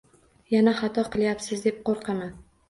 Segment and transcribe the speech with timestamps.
[0.53, 2.35] Yana xato qilyapsiz, deb qoʻrqaman.